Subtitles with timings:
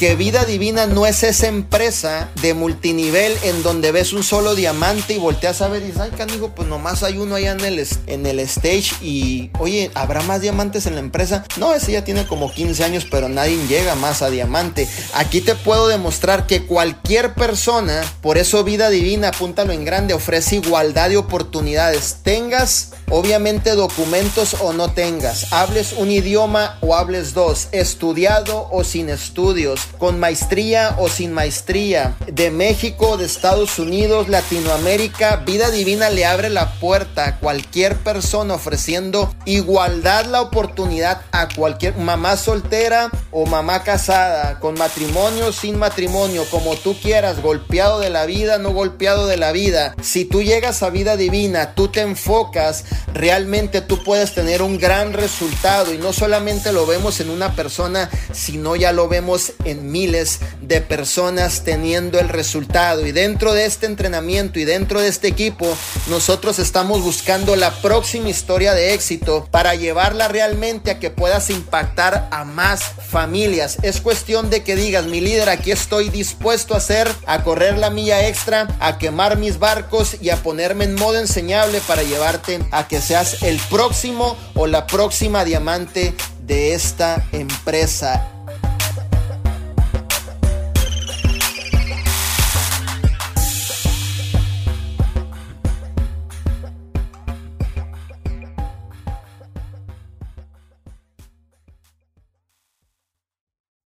[0.00, 5.12] que Vida Divina no es esa empresa de multinivel en donde ves un solo diamante
[5.12, 7.86] y volteas a ver y dices, ay, canijo, pues nomás hay uno allá en el,
[8.06, 11.44] en el stage y, oye, ¿habrá más diamantes en la empresa?
[11.58, 14.88] No, ese ya tiene como 15 años, pero nadie llega más a diamante.
[15.12, 20.56] Aquí te puedo demostrar que cualquier persona, por eso Vida Divina, apúntalo en grande, ofrece
[20.56, 22.20] igualdad de oportunidades.
[22.22, 25.52] Tengas, obviamente, documentos o no tengas.
[25.52, 27.68] Hables un idioma o hables dos.
[27.72, 29.89] Estudiado o sin estudios.
[29.98, 32.16] Con maestría o sin maestría.
[32.26, 35.36] De México, de Estados Unidos, Latinoamérica.
[35.46, 41.96] Vida Divina le abre la puerta a cualquier persona ofreciendo igualdad la oportunidad a cualquier
[41.96, 44.58] mamá soltera o mamá casada.
[44.60, 46.44] Con matrimonio, sin matrimonio.
[46.50, 47.42] Como tú quieras.
[47.42, 49.94] Golpeado de la vida, no golpeado de la vida.
[50.02, 55.12] Si tú llegas a vida divina, tú te enfocas, realmente tú puedes tener un gran
[55.12, 60.40] resultado y no solamente lo vemos en una persona, sino ya lo vemos en miles
[60.60, 63.06] de personas teniendo el resultado.
[63.06, 65.66] Y dentro de este entrenamiento y dentro de este equipo,
[66.08, 72.28] nosotros estamos buscando la próxima historia de éxito para llevarla realmente a que puedas impactar
[72.30, 73.78] a más familias.
[73.82, 77.90] Es cuestión de que digas, mi líder, aquí estoy dispuesto a hacer, a correr la
[77.90, 82.88] milla extra, a quemar mis barcos y a ponerme en modo enseñable para llevarte a
[82.88, 86.14] que seas el próximo o la próxima diamante
[86.46, 88.39] de esta empresa.